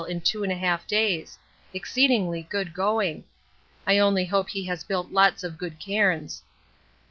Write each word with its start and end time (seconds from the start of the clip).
in 0.09 0.19
2 0.19 0.39
1/2 0.39 0.87
days 0.87 1.37
exceedingly 1.75 2.41
good 2.49 2.73
going. 2.73 3.23
I 3.85 3.99
only 3.99 4.25
hope 4.25 4.49
he 4.49 4.65
has 4.65 4.83
built 4.83 5.11
lots 5.11 5.43
of 5.43 5.59
good 5.59 5.77
cairns. 5.79 6.41